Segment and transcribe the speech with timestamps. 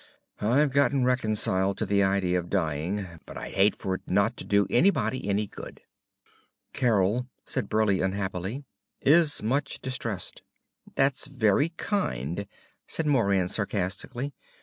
[0.39, 4.43] I've gotten reconciled to the idea of dying, but I'd hate for it not to
[4.45, 5.81] do anybody any good."
[6.73, 8.63] "Carol," said Burleigh unhappily,
[9.01, 10.41] "is much distressed."
[10.95, 12.47] "That's very kind,"
[12.87, 14.33] said Moran sarcastically.